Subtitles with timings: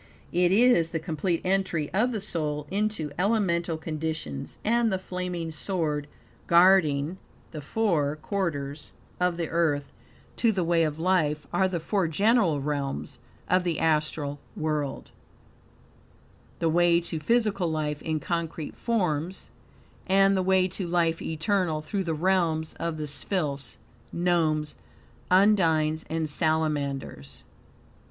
[0.31, 6.07] It is the complete entry of the soul into elemental conditions, and the flaming sword
[6.47, 7.19] guarding
[7.51, 9.93] the four quarters of the Earth
[10.37, 15.11] to the way of life are the four great realms of the astral world;
[16.57, 19.51] the way to physical life in concrete forms;
[20.07, 23.77] and the way to life eternal through the realms of the Sylphs,
[24.11, 24.75] Gnomes,
[25.29, 27.43] Undines and Salamanders.